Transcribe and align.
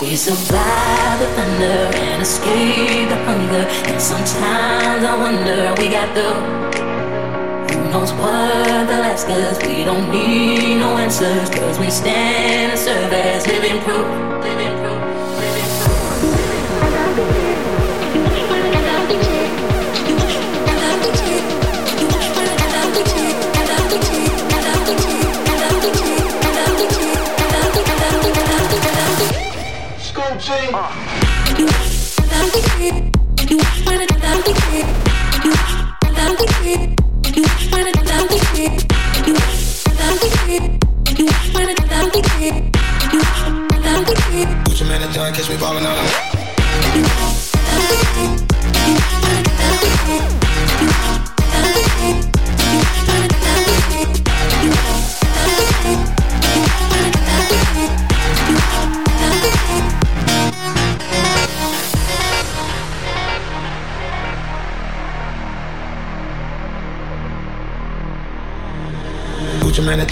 We 0.00 0.14
survive 0.14 1.18
the 1.18 1.26
thunder 1.34 1.90
and 1.98 2.22
escape 2.22 3.08
the 3.08 3.16
hunger. 3.24 3.66
And 3.90 4.00
sometimes 4.00 5.04
I 5.04 5.16
wonder 5.18 5.74
we 5.76 5.88
got 5.88 6.14
the 6.14 6.30
who 7.74 7.90
knows 7.90 8.12
what 8.12 8.86
they'll 8.86 9.02
ask 9.02 9.28
us. 9.28 9.58
We 9.66 9.82
don't 9.82 10.08
need 10.12 10.78
no 10.78 10.96
answers, 10.98 11.50
cause 11.50 11.80
we 11.80 11.90
stand 11.90 12.70
and 12.72 12.78
serve 12.78 13.12
as 13.12 13.48
living 13.48 13.82
proof. 13.82 14.06
Living 14.44 14.77
catch 45.38 45.48
me 45.50 45.56
ballin' 45.56 45.86
out. 45.86 46.27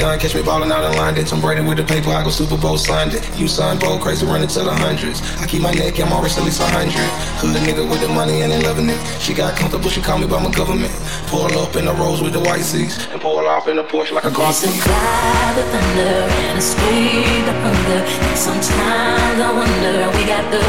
Marathon, 0.07 0.21
catch 0.21 0.35
me 0.35 0.43
ballin' 0.43 0.73
out 0.73 0.85
in 0.85 0.97
London. 0.97 1.25
Tom 1.25 1.41
Brady 1.41 1.63
with 1.63 1.79
the 1.79 1.85
paper, 1.85 2.11
I 2.11 2.23
go 2.23 2.31
Super 2.31 2.57
Bowl 2.57 2.79
signed 2.79 3.15
it. 3.15 3.23
You 3.39 3.49
son, 3.49 3.79
bold, 3.79 4.01
crazy, 4.01 4.27
running 4.27 4.49
to 4.49 4.61
the 4.63 4.75
hundreds. 4.75 5.21
I 5.41 5.47
keep 5.47 5.63
my 5.63 5.73
neck, 5.73 5.99
I'm 6.01 6.13
always 6.13 6.37
at 6.39 6.45
least 6.45 6.61
a 6.61 6.67
hundred. 6.67 7.09
Hood 7.41 7.57
nigga 7.57 7.89
with 7.89 8.01
the 8.01 8.09
money 8.09 8.43
and 8.43 8.53
they 8.53 8.63
loving 8.63 8.89
it. 8.89 9.01
She 9.21 9.35
got 9.35 9.57
comfortable, 9.57 9.91
she 9.91 10.01
call 10.01 10.19
me 10.19 10.27
by 10.27 10.43
my 10.43 10.51
government. 10.51 10.93
Pull 11.27 11.47
up 11.59 11.77
in 11.77 11.87
the 11.87 11.95
rose 11.95 12.23
with 12.23 12.33
the 12.33 12.41
white 12.41 12.63
seats 12.63 13.07
and 13.11 13.21
pull 13.21 13.39
off 13.39 13.69
in 13.69 13.77
the 13.77 13.85
Porsche 13.85 14.13
like 14.13 14.25
a 14.25 14.31
car 14.31 14.53
seat. 14.53 14.71
Survive 14.71 15.57
the 15.57 15.65
thunder 15.75 16.15
and 16.55 16.63
the 16.63 17.55
hunger. 17.65 18.01
And 18.07 18.39
sometimes 18.39 19.39
I 19.41 19.51
wonder 19.53 19.95
we 20.17 20.23
got 20.27 20.45
the 20.53 20.63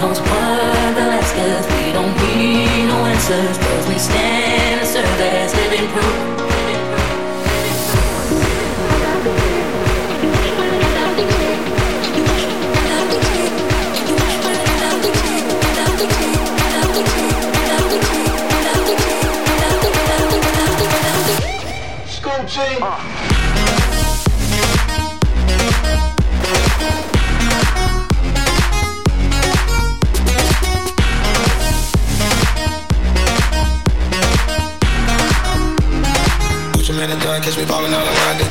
knows 0.00 0.20
what 0.20 0.94
the 0.94 1.04
last 1.10 1.34
cause 1.34 1.66
we 1.74 1.92
don't 1.92 2.14
need 2.22 2.86
no 2.86 3.02
answers 3.04 3.58
cause 3.58 3.88
we 3.88 3.98
stand 3.98 4.78
and 4.78 4.86
serve 4.86 5.20
as 5.20 5.52
living 5.56 5.88
proof 5.90 6.47
catch 22.48 22.80
uh. 22.80 23.28
me 37.56 37.66
ballin' 37.66 37.92
out 37.92 38.06
of 38.06 38.14
London. 38.14 38.47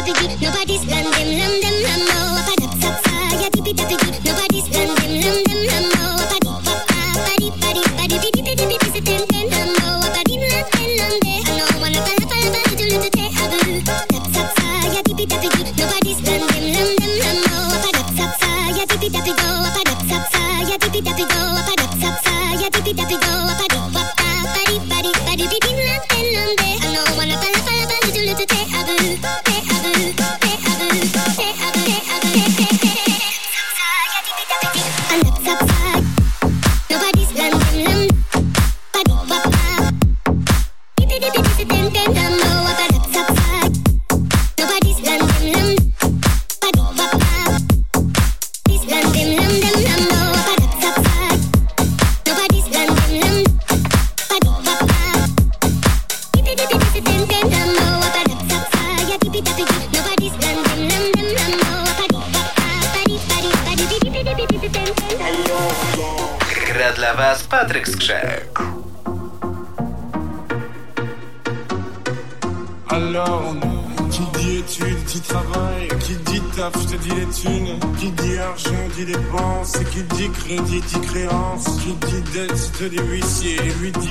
Gotta 0.00 0.39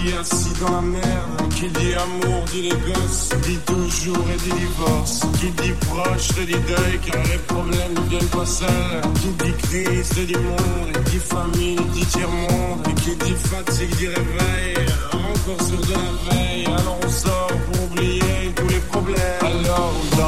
dit 0.04 0.14
assis 0.20 0.54
dans 0.60 0.72
la 0.72 1.50
qui 1.56 1.68
dit 1.68 1.94
amour, 1.94 2.44
dit 2.52 2.62
les 2.62 2.70
dit 2.70 3.58
toujours 3.66 4.26
et 4.34 4.38
dit 4.38 4.54
divorce, 4.54 5.22
qui 5.40 5.50
dit 5.62 5.74
proche, 5.88 6.28
dit 6.46 6.54
deuil, 6.54 7.00
car 7.06 7.24
les 7.24 7.38
problèmes 7.48 7.94
ne 7.96 8.10
viennent 8.10 8.28
pas 8.28 8.46
seuls, 8.46 9.02
qui 9.22 9.30
dit 9.44 9.54
crise, 9.64 10.10
te 10.10 10.22
dit 10.22 10.36
monde, 10.36 11.04
qui 11.06 11.12
dit 11.12 11.20
famine, 11.20 11.80
dit 11.94 12.06
tiers-monde, 12.06 12.96
qui 12.96 13.16
dit 13.16 13.36
fatigue, 13.36 13.96
dit 13.98 14.08
réveil, 14.08 14.86
encore 15.12 15.68
sur 15.68 15.80
de 15.80 15.94
la 15.94 16.32
veille, 16.32 16.66
alors 16.66 17.00
on 17.04 17.10
sort 17.10 17.52
pour 17.72 17.84
oublier 17.84 18.54
tous 18.56 18.68
les 18.68 18.80
problèmes. 18.92 19.42
Alors 19.42 19.94
on 20.02 20.19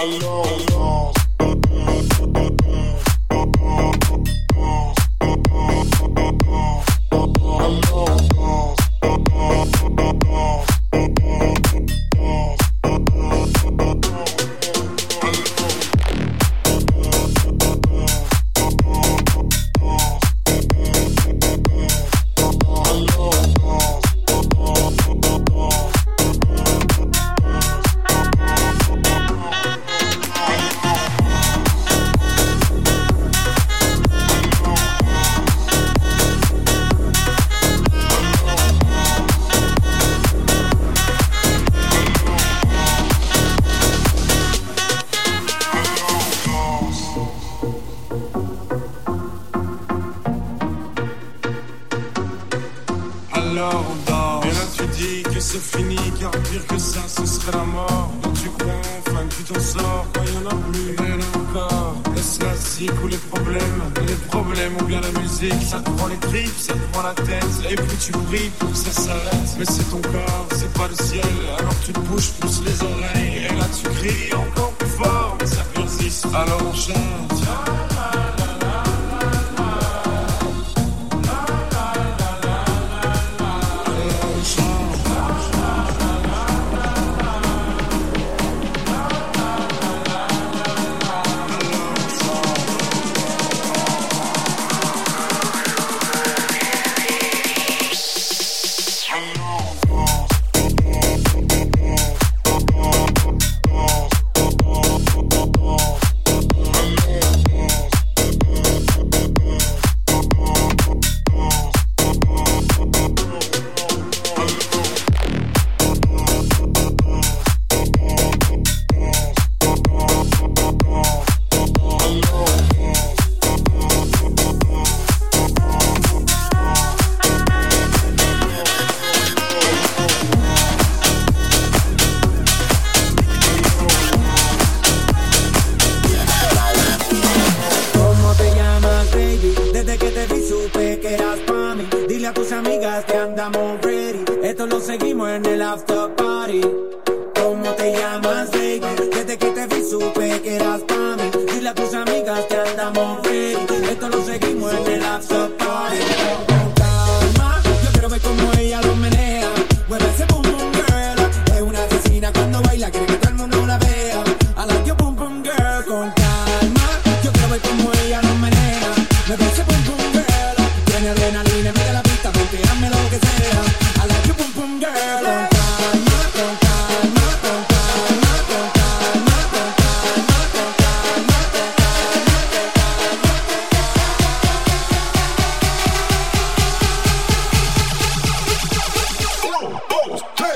alone. 0.00 0.79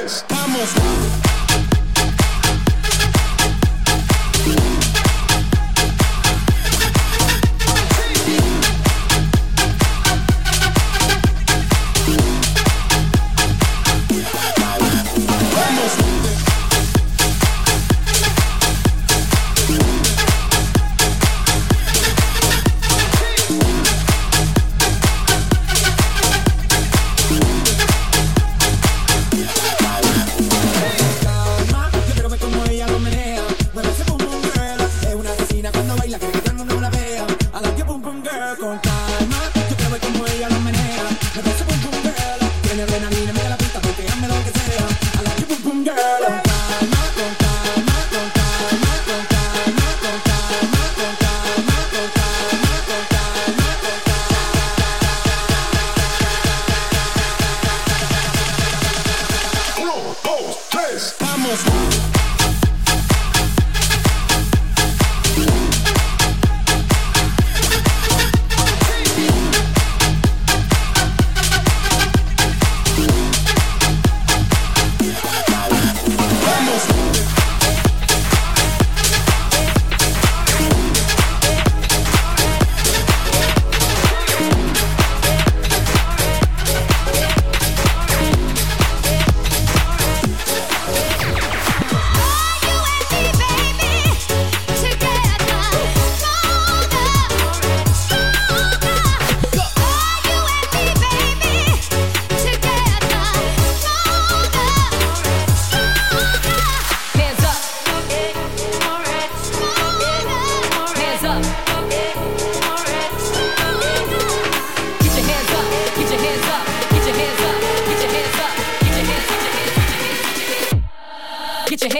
I'm 0.06 0.54
on 0.54 0.66
fire. 0.66 1.23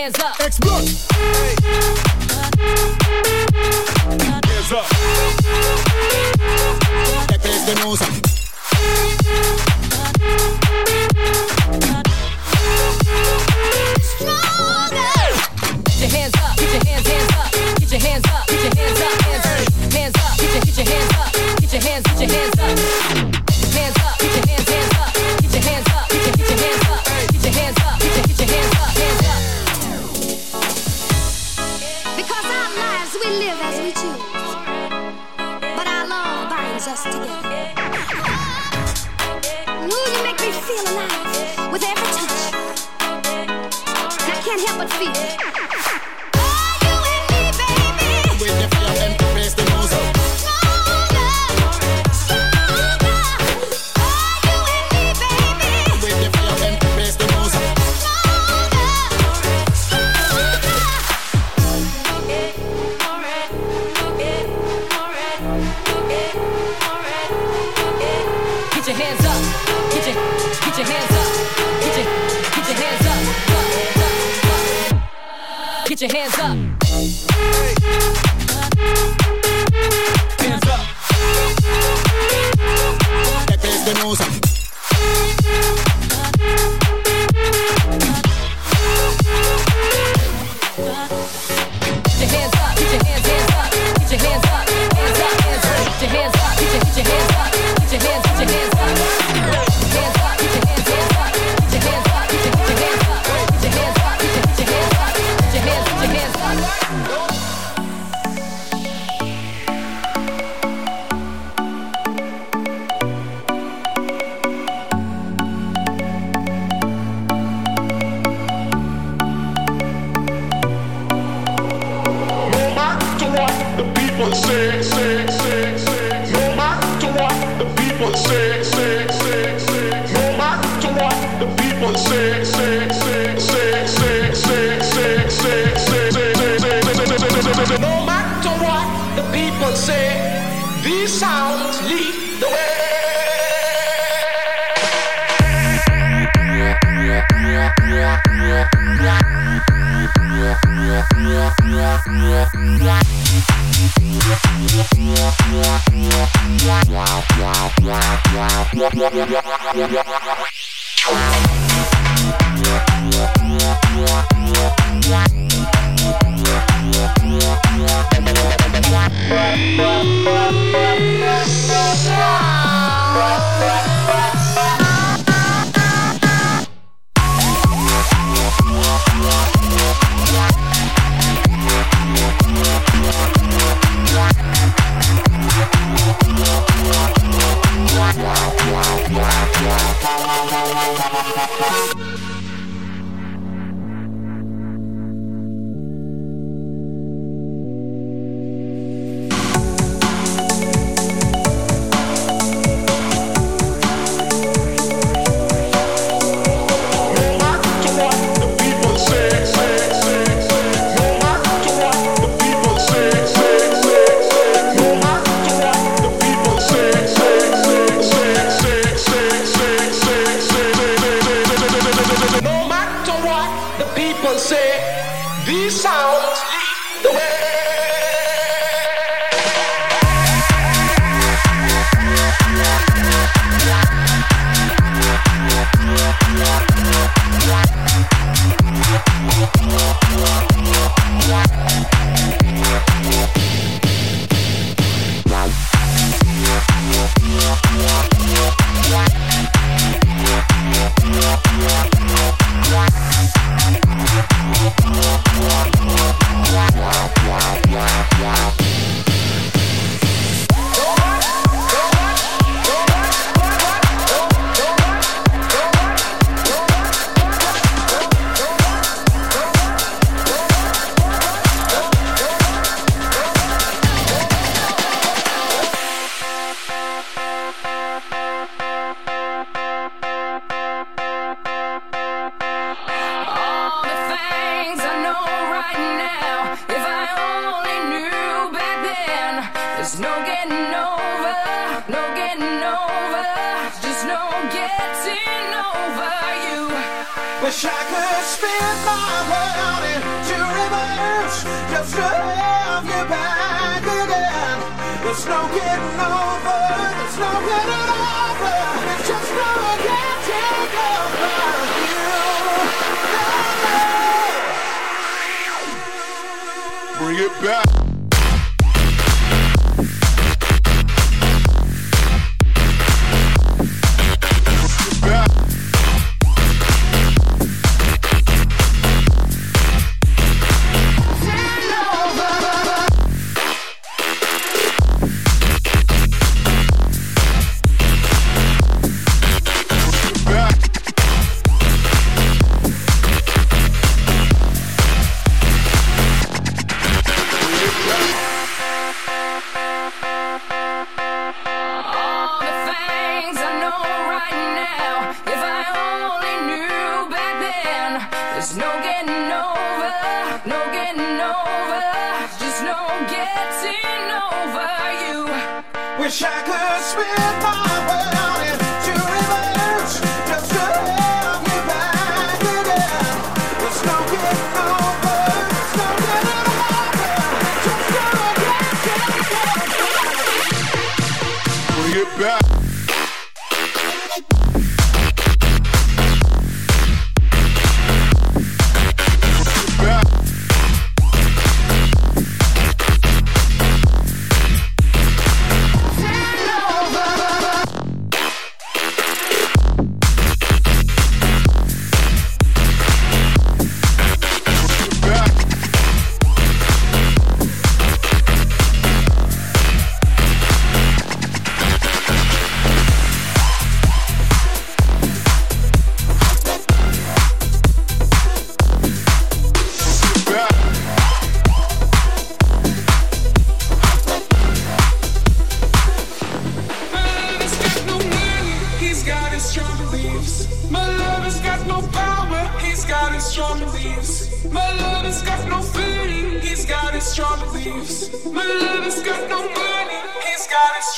Alors 0.05 0.17
on 0.17 0.19
danse. 0.19 0.47
Explode. 0.47 0.89
Hands 4.51 4.73
up. 4.73 4.85
Épée 7.33 7.49
de 7.67 8.24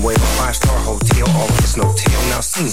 kitchen 0.00 0.14
five 0.38 0.56
star 0.56 0.78
hotel, 0.78 1.28
all 1.30 1.48
no 1.76 1.94
tail. 1.94 2.20
Now 2.30 2.40
sing 2.40 2.66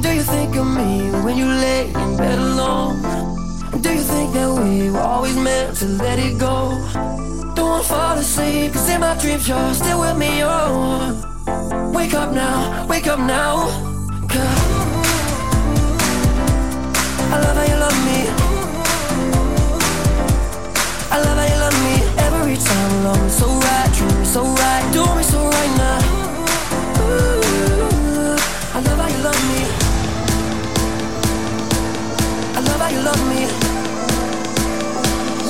Do 0.00 0.12
you 0.12 0.22
think 0.22 0.56
of 0.56 0.66
me 0.66 1.10
when 1.24 1.36
you 1.36 1.46
lay 1.46 1.88
in 1.88 2.16
bed 2.16 2.38
alone? 2.38 3.02
Do 3.80 3.92
you 3.92 4.02
think 4.02 4.34
that 4.34 4.50
we 4.62 4.90
were 4.90 4.98
always 4.98 5.36
meant 5.36 5.76
to 5.78 5.86
let 5.86 6.18
it 6.18 6.38
go? 6.38 6.78
Don't 7.54 7.84
fall 7.84 8.18
asleep, 8.18 8.72
cause 8.72 8.88
in 8.90 9.00
my 9.00 9.16
dreams 9.18 9.48
you're 9.48 9.74
still 9.74 10.00
with 10.00 10.16
me, 10.16 10.42
oh 10.44 11.92
Wake 11.94 12.14
up 12.14 12.32
now, 12.32 12.86
wake 12.86 13.06
up 13.06 13.18
now 13.18 13.66
Cause 14.28 14.67
so 23.38 23.46
right, 23.46 23.94
treat 23.94 24.14
me 24.18 24.24
so 24.24 24.42
right, 24.42 24.92
do 24.92 25.02
me 25.14 25.22
so 25.22 25.38
right 25.38 25.72
now. 25.78 25.98
Ooh, 27.02 28.36
I 28.74 28.80
love 28.86 28.98
how 28.98 29.08
you 29.14 29.20
love 29.28 29.42
me. 29.50 29.60
I 32.56 32.60
love 32.66 32.80
how 32.82 32.90
you 32.96 33.02
love 33.08 33.22
me. 33.30 33.42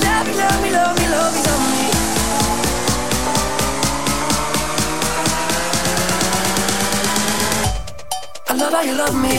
Love 0.05 0.27
me, 0.27 0.33
love 0.42 0.61
me, 0.62 0.70
love 0.70 0.96
me, 0.98 1.07
love 1.14 1.33
me, 1.35 1.40
love 1.48 1.64
me. 1.72 1.85
I 8.48 8.53
love 8.61 8.72
how 8.72 8.83
you 8.83 8.94
love 9.03 9.16
me. 9.24 9.35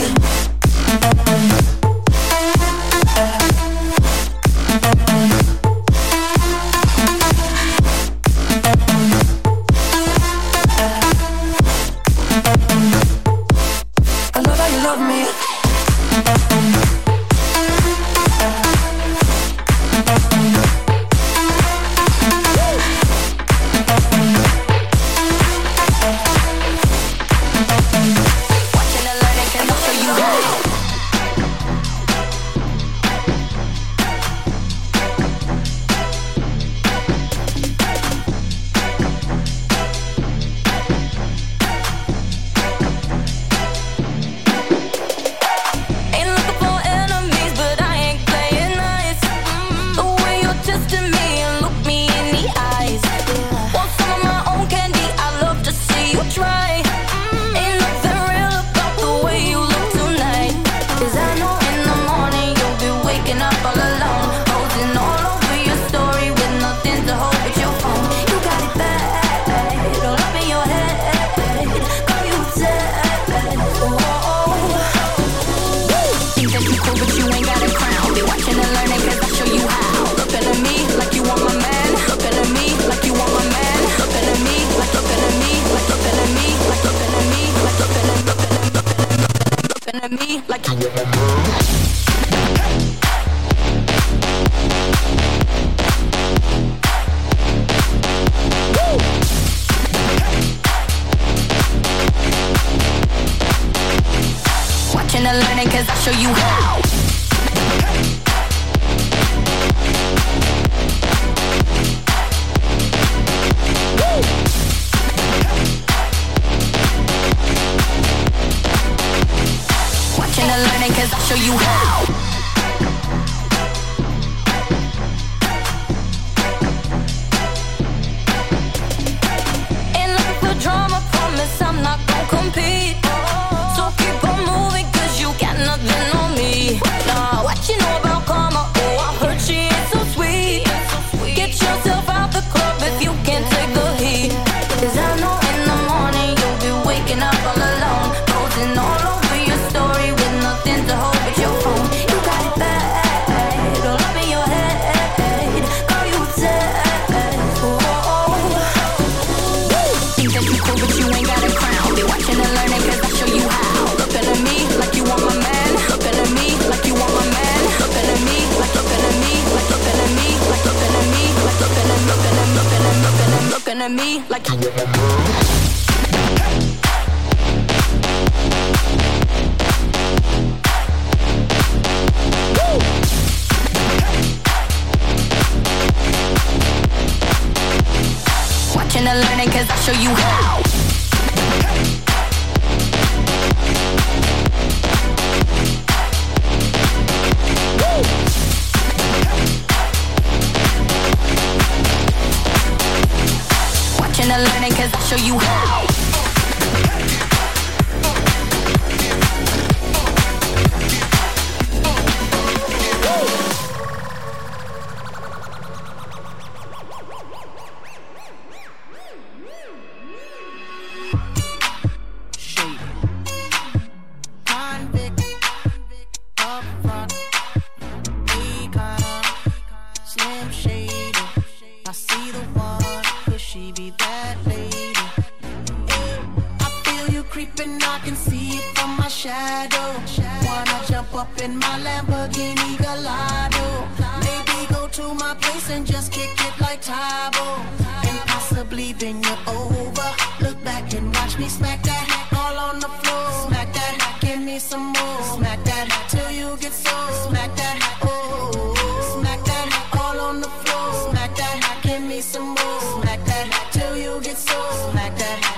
it 264.30 264.38
so. 264.38 264.90
Smack 264.90 265.16
that. 265.18 265.49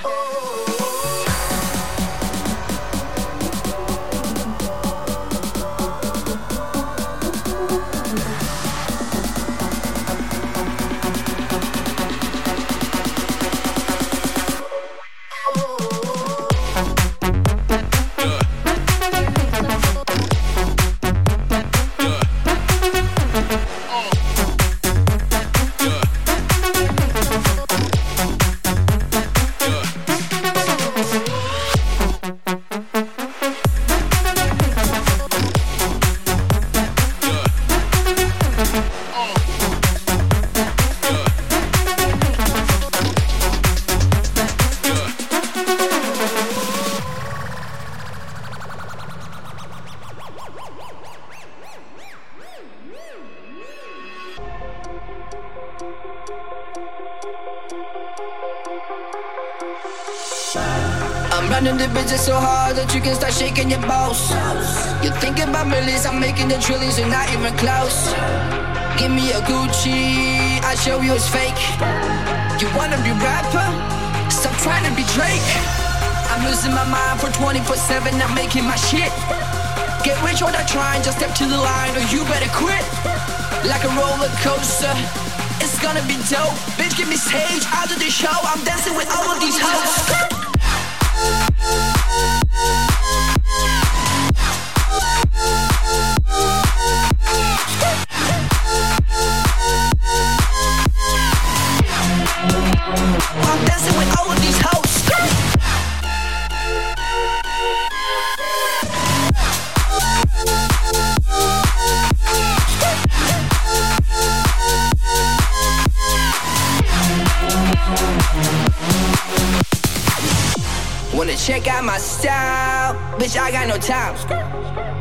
check 121.42 121.66
out 121.66 121.82
my 121.82 121.98
style. 121.98 122.94
Bitch, 123.18 123.36
I 123.36 123.50
got 123.50 123.66
no 123.66 123.76
time. 123.76 124.14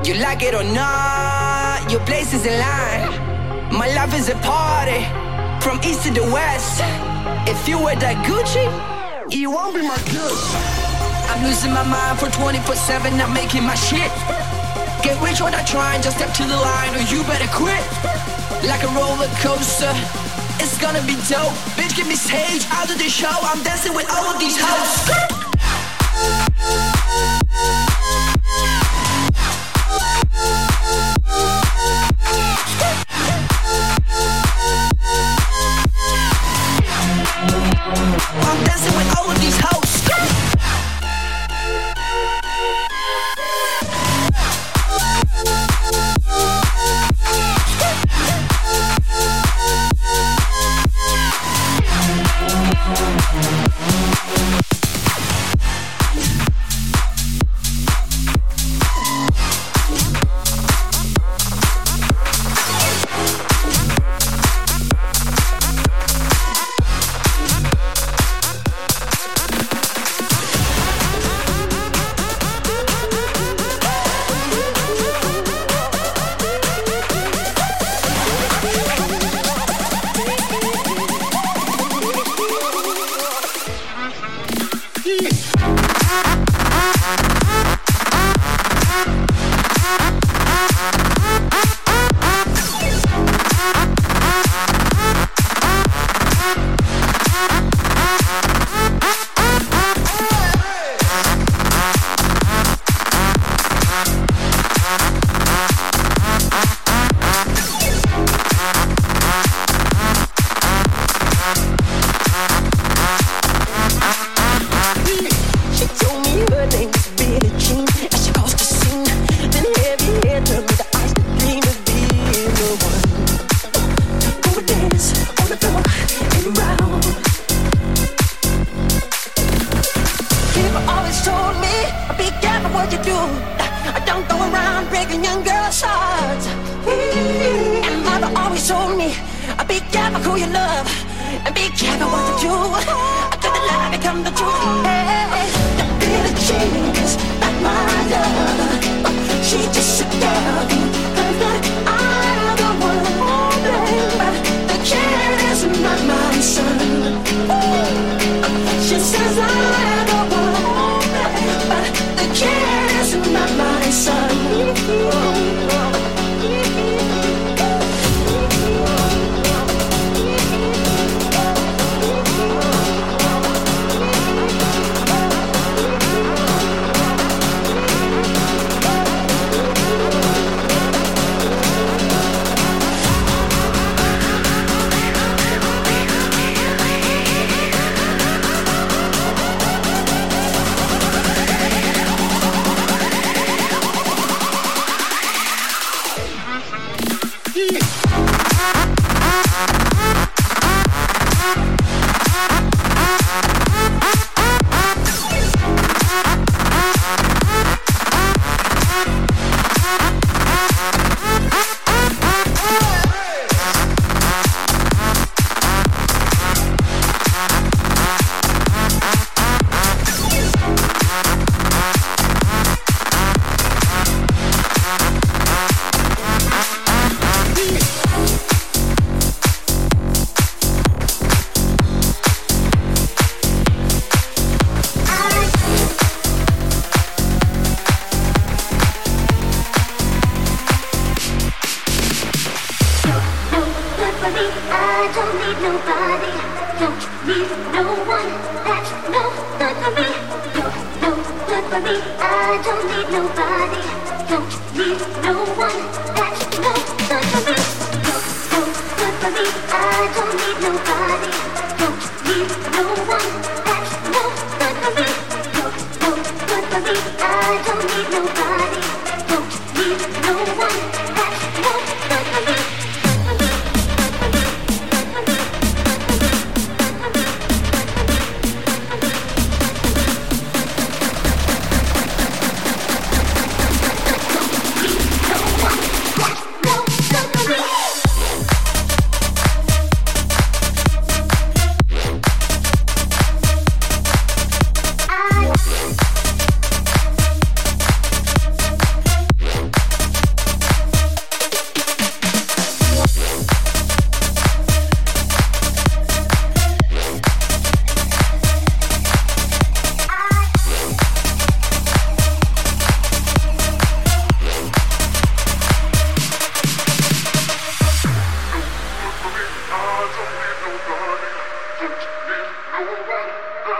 You 0.03 0.15
like 0.15 0.41
it 0.41 0.55
or 0.55 0.63
not, 0.63 1.85
your 1.91 2.01
place 2.01 2.33
is 2.33 2.47
in 2.47 2.57
line. 2.57 3.13
My 3.69 3.85
life 3.93 4.17
is 4.17 4.27
a 4.27 4.35
party, 4.41 5.05
from 5.61 5.77
east 5.85 6.01
to 6.05 6.09
the 6.09 6.25
west. 6.33 6.81
If 7.45 7.67
you 7.69 7.77
wear 7.77 7.95
that 7.97 8.25
Gucci, 8.25 8.65
you 9.29 9.51
won't 9.51 9.75
be 9.75 9.83
my 9.85 10.01
guest. 10.09 10.41
I'm 11.29 11.45
losing 11.45 11.73
my 11.77 11.85
mind 11.85 12.17
for 12.17 12.33
24-7, 12.33 13.21
I'm 13.21 13.33
making 13.33 13.63
my 13.63 13.77
shit. 13.77 14.09
Get 15.05 15.21
rich 15.21 15.41
or 15.45 15.51
not 15.51 15.67
trying, 15.67 16.01
just 16.01 16.17
step 16.17 16.33
to 16.41 16.43
the 16.43 16.57
line 16.57 16.97
or 16.97 17.05
you 17.05 17.21
better 17.29 17.49
quit. 17.53 17.85
Like 18.65 18.81
a 18.81 18.89
roller 18.97 19.29
coaster, 19.45 19.93
it's 20.57 20.81
gonna 20.81 21.05
be 21.05 21.13
dope. 21.29 21.53
Bitch, 21.77 21.93
give 21.95 22.07
me 22.07 22.15
stage, 22.17 22.65
I'll 22.73 22.87
do 22.87 22.97
the 22.97 23.09
show. 23.13 23.29
I'm 23.29 23.61
dancing 23.61 23.93
with 23.93 24.09
all 24.09 24.25
of 24.33 24.39
these 24.39 24.57
hoes. 24.57 25.50
Thank 26.21 28.19
you. 28.25 28.30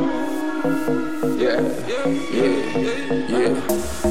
Yeah, 1.37 1.61
yeah, 2.31 2.55
yeah. 3.29 3.53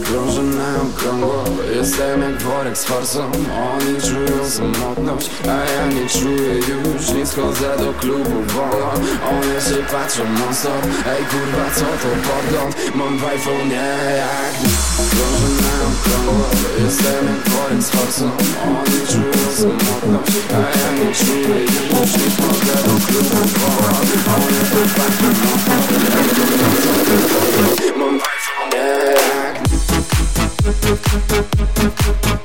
Close 0.05 0.39
and 0.39 0.55
now, 0.57 0.93
come 0.99 1.25
on. 1.25 1.44
Jestem 1.85 2.23
jak 2.23 2.43
worek 2.43 2.79
z 2.79 2.85
forsą. 2.85 3.31
Oni 3.73 4.01
czują 4.01 4.51
samotność 4.51 5.31
A 5.45 5.73
ja 5.73 5.87
nie 5.87 6.09
czuję 6.09 6.55
już. 6.55 7.09
Nie 7.09 7.27
schodzę 7.27 7.77
do 7.79 7.93
klubu 7.93 8.43
wolno. 8.55 8.93
One 9.31 9.61
się 9.61 9.83
patrzą 9.93 10.25
non 10.25 10.55
stop 10.55 10.85
Ej 11.07 11.25
kurwa 11.31 11.71
co 11.75 11.85
to 11.85 12.11
podgląd? 12.29 12.77
Mam 12.95 13.19
w 13.19 13.25
iPhone 13.25 13.71
jak 13.71 14.55
Krążę 15.11 15.49
na 15.63 15.75
okrągło 15.89 16.47
Jestem 16.85 17.27
jak 17.27 17.49
worek 17.49 17.83
z 17.83 17.91
forsą. 17.91 18.31
Oni 18.65 18.99
czują 19.11 19.45
samotność 19.57 20.33
A 20.55 20.61
ja 20.79 20.89
nie 20.99 21.15
czuję 21.15 21.59
już. 21.65 22.11
Nie 22.21 22.29
schodzę 22.35 22.77
do 22.87 22.95
klubu 23.07 23.41
wolno. 23.59 23.93
One 24.35 24.61
się 24.71 24.83
patrzą 24.97 25.29
non 25.43 25.59
Ej 26.19 26.29
kurwa 26.37 26.69
co 26.83 26.93
to 27.07 27.17
podgląd? 27.31 27.97
Mam 27.99 28.21
w 28.21 28.34
Okay, 30.67 30.97
I. 32.33 32.44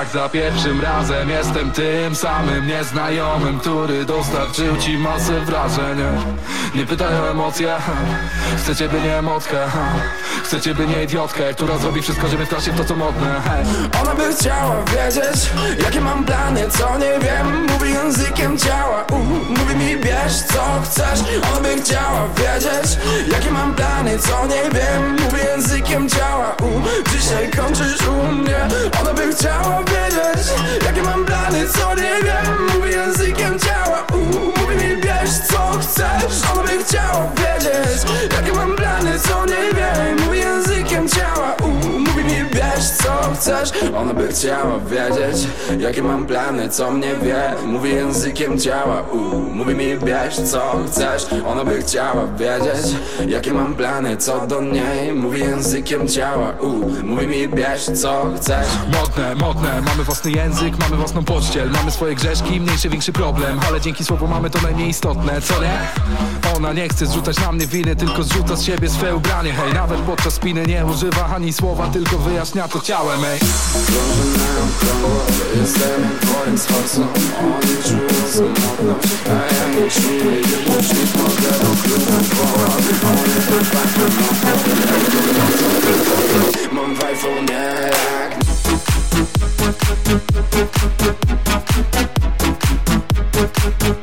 jak 0.00 0.08
za 0.08 0.28
pierwszym 0.28 0.80
razem 0.80 1.30
Jestem 1.30 1.70
tym 1.70 2.14
samym 2.14 2.66
nieznajomym 2.66 3.60
Który 3.60 4.04
dostarczył 4.04 4.76
ci 4.76 4.98
masę 4.98 5.40
wrażeń. 5.40 5.98
Nie 6.74 6.86
pytaj 6.86 7.14
o 7.14 7.30
emocje 7.30 7.76
Chcę 8.56 8.76
ciebie 8.76 9.00
nie 9.00 9.18
emotkę 9.18 9.66
Chcę 10.50 10.60
ciebie 10.60 10.86
nie 10.86 11.04
idiotkę 11.04 11.54
Która 11.54 11.78
zrobi 11.78 12.02
wszystko, 12.02 12.28
żeby 12.28 12.46
wkraść 12.46 12.70
w 12.70 12.76
to 12.76 12.84
co 12.84 12.96
modne. 12.96 13.40
Ona 14.02 14.14
by 14.14 14.34
chciała 14.34 14.84
wiedzieć 14.84 15.50
Jakie 15.84 16.00
mam 16.00 16.24
plany, 16.24 16.68
co 16.68 16.98
nie 16.98 17.18
wiem. 17.26 17.66
Mówi 17.66 17.92
językiem 17.92 18.58
ciała 18.58 19.04
uh, 19.12 19.48
Mówi 19.58 19.76
mi 19.76 19.96
bierz 19.96 20.32
co 20.52 20.62
chcesz. 20.84 21.20
Ona 21.52 21.60
by 21.60 21.82
chciała 21.82 22.28
wiedzieć 22.28 22.98
Jakie 23.32 23.50
mam 23.50 23.74
plany, 23.74 24.18
co 24.18 24.46
nie 24.46 24.70
wiem. 24.70 25.16
Mówi 25.24 25.38
językiem 25.44 26.08
ciała 26.08 26.56
uh, 26.62 27.12
Dzisiaj 27.12 27.50
kończysz 27.50 28.06
u 28.08 28.32
mnie. 28.32 28.68
Ona 29.00 29.14
by 29.14 29.32
chciała 29.34 29.78
wiedzieć 29.78 30.48
Jakie 30.84 31.02
mam 31.02 31.24
plany, 31.24 31.68
co 31.68 31.94
nie 31.94 32.14
wiem. 32.24 32.66
Mówi 32.74 32.90
językiem 32.90 33.58
ciała 33.58 34.02
uh, 34.12 34.60
Mówi 34.60 34.76
mi 34.76 35.02
bierz 35.02 35.30
co 35.50 35.78
chcesz. 35.80 36.50
Ona 36.52 36.62
by 36.62 36.84
chciała 36.84 37.30
wiedzieć 37.36 38.02
Jakie 38.36 38.52
mam 38.52 38.76
plany, 38.76 39.20
co 39.20 39.46
nie 39.46 39.74
wiem 39.74 40.30
językiem 40.40 41.08
ciała. 41.08 41.54
Uh, 41.62 41.98
Mówi 41.98 42.24
mi 42.24 42.44
bierz 42.54 42.90
co 43.02 43.34
chcesz. 43.34 43.70
Ona 43.96 44.14
by 44.14 44.28
chciała 44.28 44.78
wiedzieć 44.78 45.46
Jakie 45.78 46.02
mam 46.02 46.26
plany, 46.26 46.68
co 46.68 46.90
mnie 46.90 47.14
wie. 47.22 47.54
Mówi 47.66 47.90
językiem 47.90 48.58
ciała. 48.58 49.02
Uh, 49.02 49.54
Mówi 49.54 49.74
mi 49.74 49.96
bierz 49.96 50.36
co 50.36 50.84
chcesz. 50.86 51.26
Ona 51.46 51.64
by 51.64 51.82
chciała 51.82 52.26
wiedzieć 52.26 52.94
Jakie 53.28 53.52
mam 53.52 53.74
plany, 53.74 54.16
co 54.16 54.46
do 54.46 54.60
niej. 54.62 55.12
Mówi 55.14 55.40
językiem 55.40 56.08
ciała. 56.08 56.50
Uh, 56.60 57.02
Mówi 57.02 57.26
mi 57.26 57.48
bierz 57.48 57.84
co 58.02 58.26
chcesz. 58.36 58.66
Modne, 58.92 59.34
modne, 59.34 59.82
mamy 59.82 60.04
własny 60.04 60.30
język, 60.30 60.78
mamy 60.78 60.96
własną 60.96 61.24
pościel. 61.24 61.70
Mamy 61.70 61.90
swoje 61.90 62.14
grzeszki, 62.14 62.60
mniejszy, 62.60 62.88
większy 62.88 63.12
problem. 63.12 63.60
Ale 63.68 63.80
dzięki 63.80 64.04
słowu 64.04 64.28
mamy 64.28 64.50
to 64.50 64.60
najmniej 64.62 64.88
istotne, 64.88 65.40
co 65.40 65.62
nie? 65.62 65.78
Ona 66.56 66.72
nie 66.72 66.88
chce 66.88 67.06
zrzucać 67.06 67.40
na 67.40 67.52
mnie 67.52 67.66
winy 67.66 67.96
Tylko 67.96 68.22
zrzuca 68.22 68.56
z 68.56 68.62
siebie 68.62 68.88
swe 68.88 69.16
ubranie. 69.16 69.52
Hej, 69.52 69.74
nawet 69.74 70.00
podczas 70.00 70.29
spiny 70.30 70.66
nie 70.66 70.86
używa 70.86 71.26
ani 71.26 71.52
słowa 71.52 71.88
Tylko 71.88 72.18
wyjaśnia 72.18 72.68
to 72.68 72.80
ciałem, 72.80 73.24
ej. 73.24 73.38
Krążę 73.86 74.24
na 74.38 74.44
okrągło 74.64 75.20
Jestem 75.60 76.02
Oni 77.44 77.82
czują 77.84 78.54
A 79.26 79.54
ja 79.54 79.68
nie 79.68 79.90
czuję 79.90 80.40
na 80.40 82.20
jak 93.78 93.99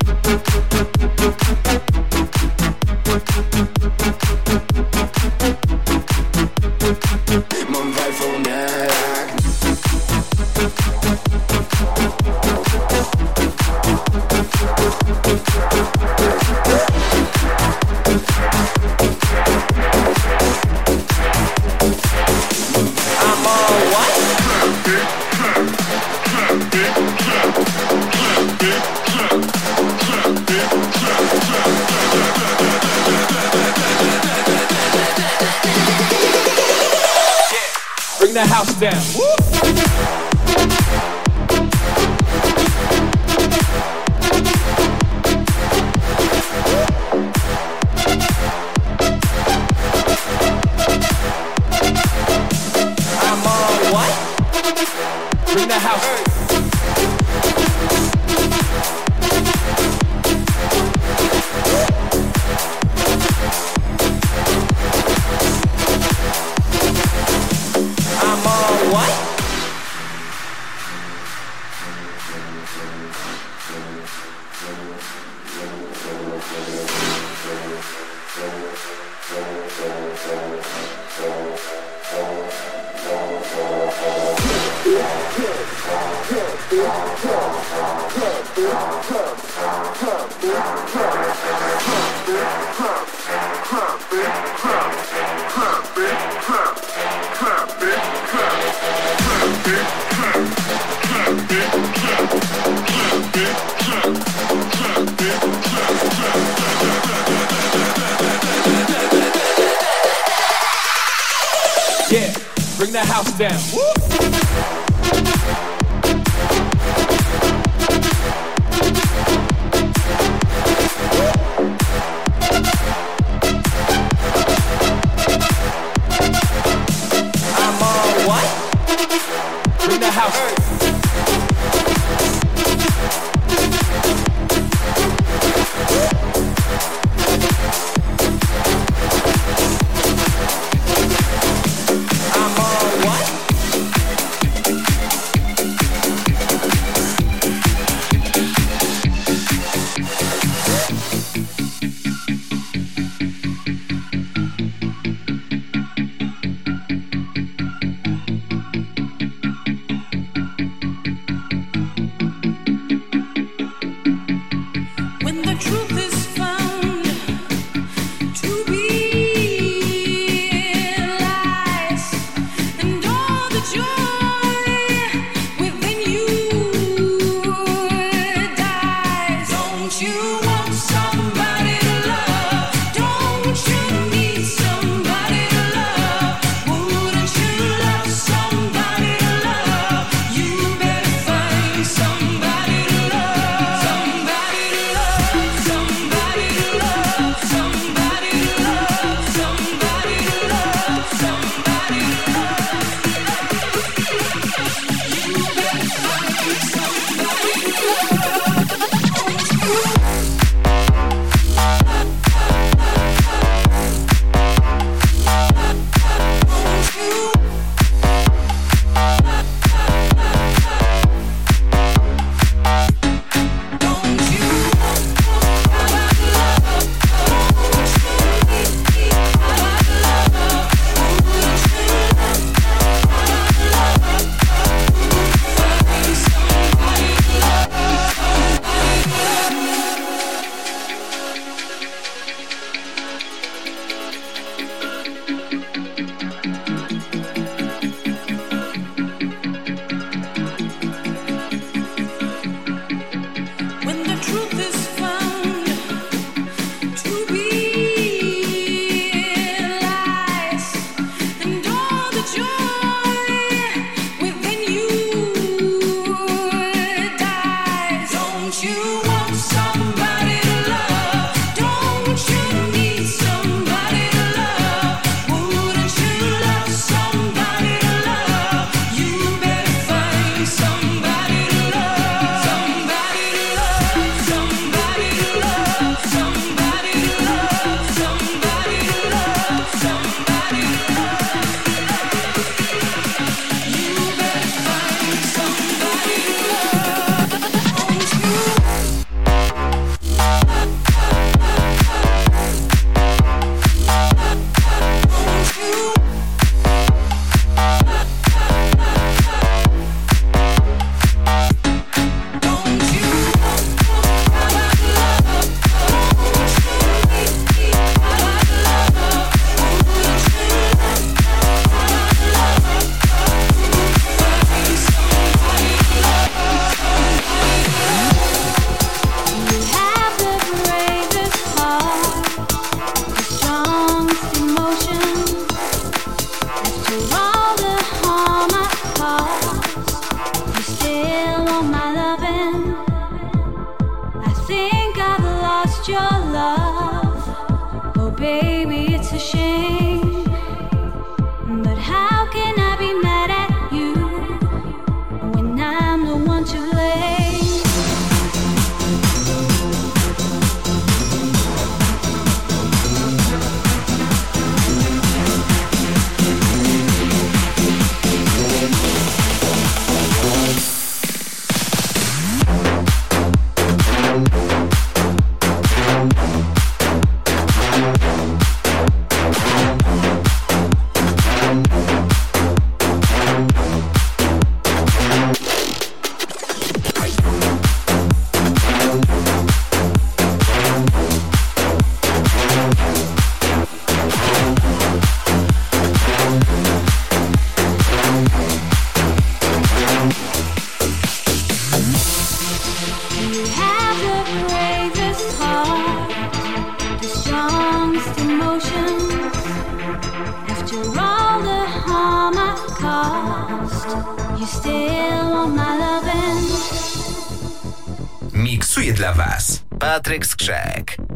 Miksuje 418.33 418.93
dla 418.93 419.13
Was. 419.13 419.61
Patryk 419.79 420.25
Skrzek. 420.25 421.06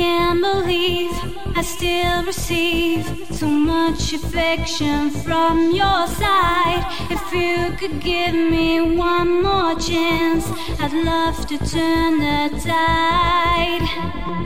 Can't 0.00 0.40
believe 0.40 1.12
I 1.54 1.60
still 1.60 2.24
receive 2.24 3.04
so 3.30 3.46
much 3.46 4.14
affection 4.14 5.10
from 5.10 5.74
your 5.74 6.02
side. 6.20 6.82
If 7.16 7.24
you 7.40 7.76
could 7.76 8.00
give 8.00 8.34
me 8.34 8.80
one 8.80 9.42
more 9.42 9.74
chance, 9.78 10.46
I'd 10.82 10.94
love 11.12 11.38
to 11.48 11.58
turn 11.58 12.12
the 12.26 12.40
tide. 12.70 13.84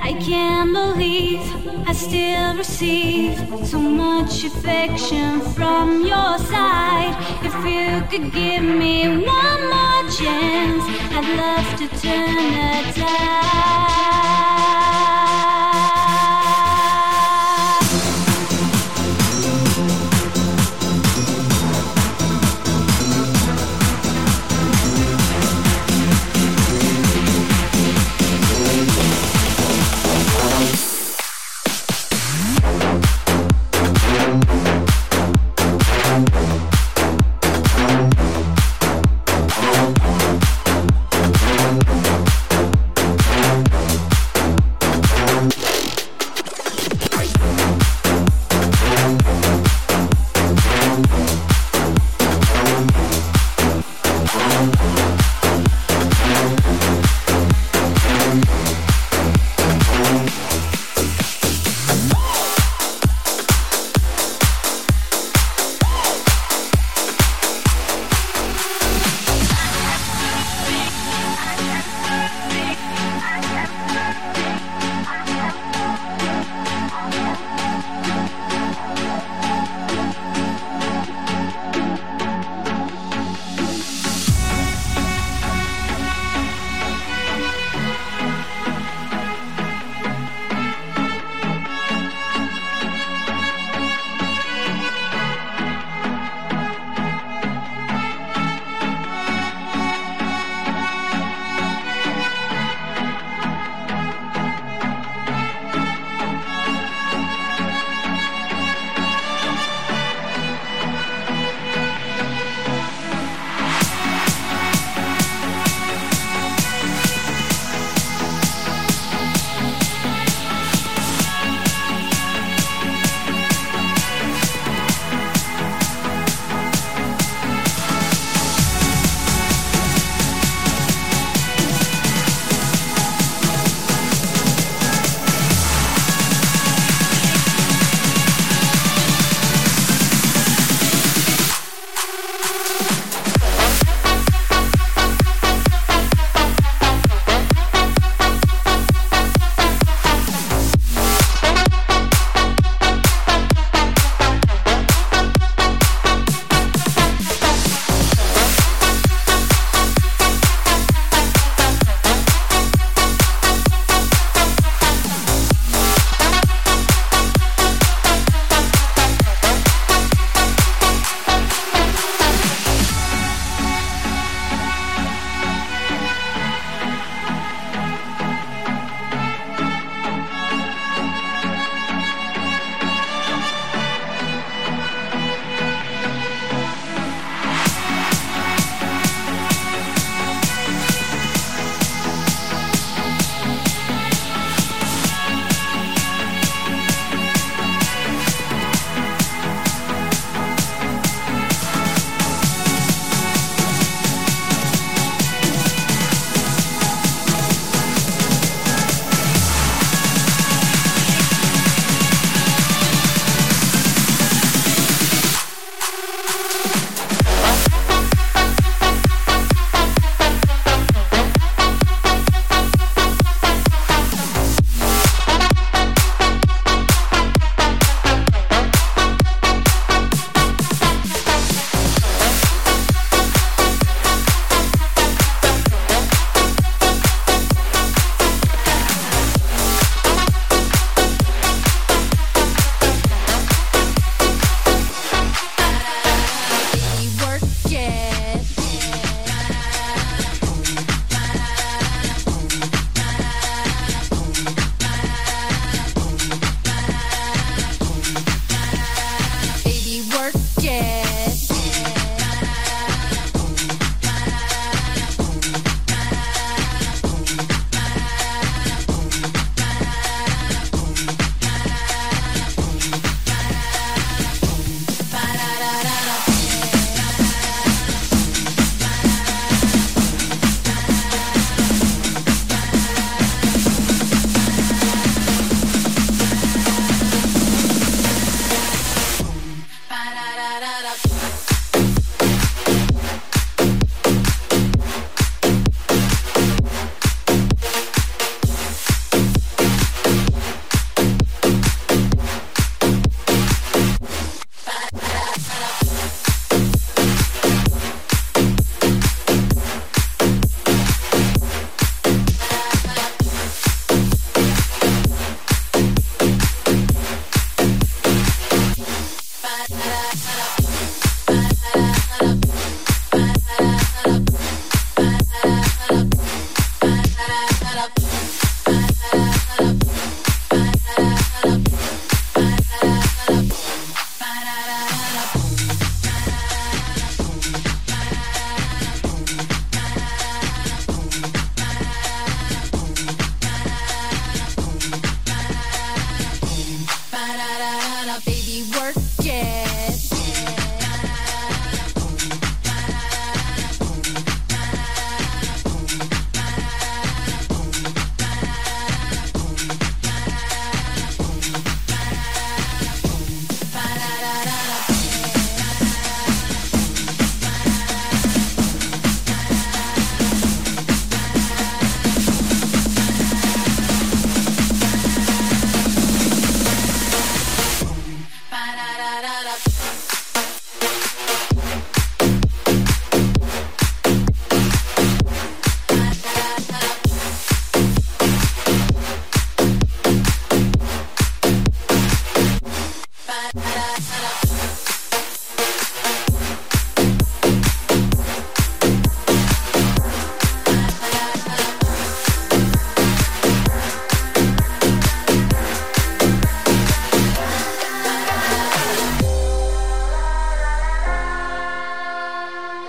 I 0.09 0.13
can't 0.29 0.73
believe 0.73 1.45
I 1.89 1.93
still 1.93 2.57
receive 2.57 3.39
so 3.65 3.79
much 3.79 4.43
affection 4.51 5.41
from 5.57 6.05
your 6.13 6.35
side. 6.53 7.15
If 7.49 7.57
you 7.73 7.89
could 8.11 8.33
give 8.33 8.65
me 8.83 8.97
one 9.39 9.61
more 9.75 10.05
chance, 10.19 10.85
I'd 11.17 11.29
love 11.43 11.69
to 11.81 11.87
turn 12.03 12.43
the 12.59 13.01
tide. 13.01 14.34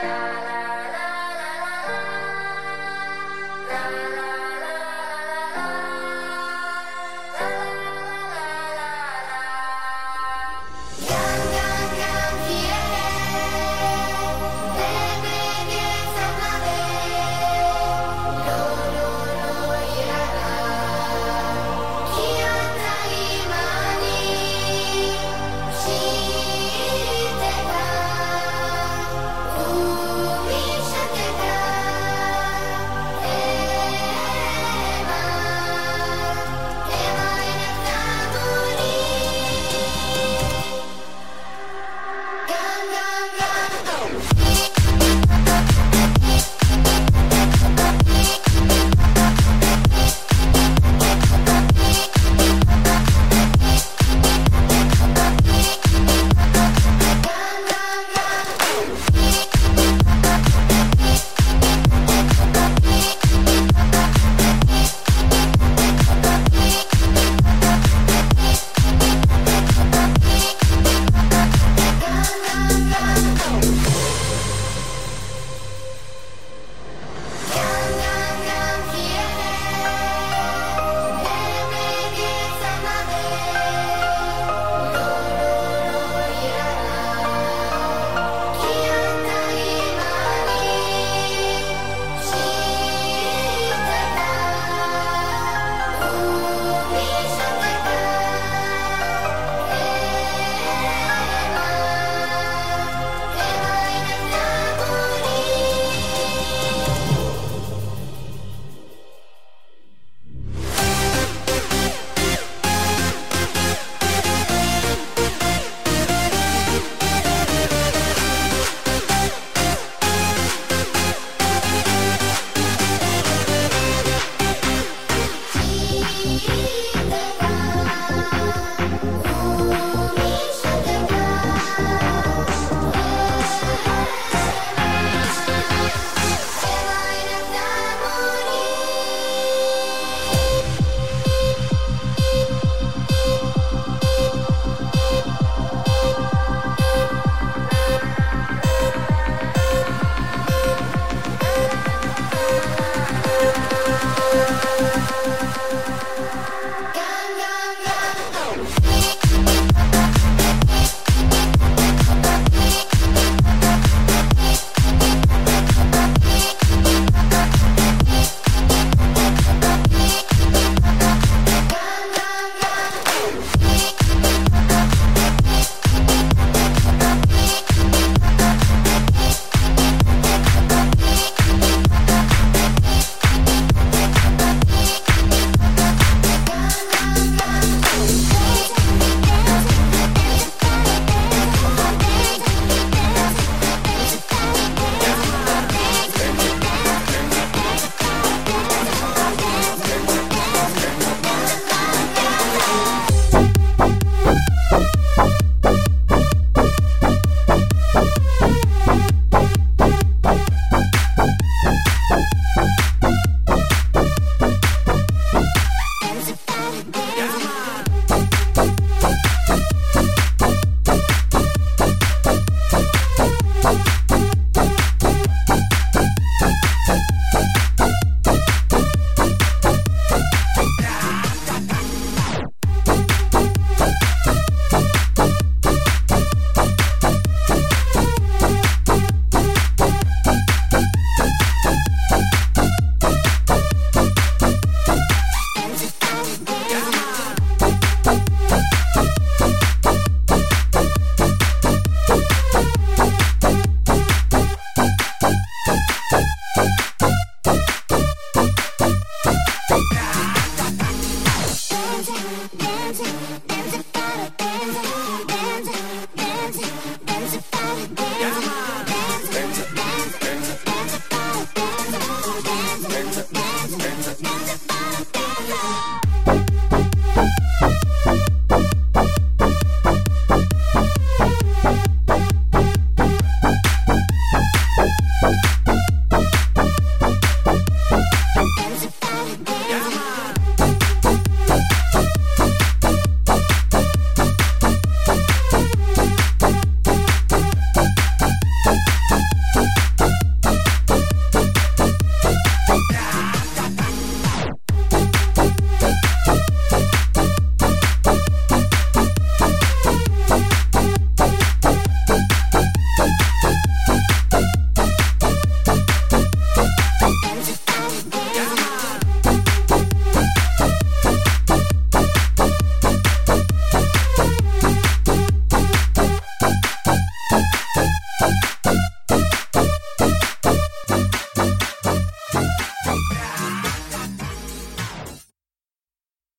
night. 0.05 0.34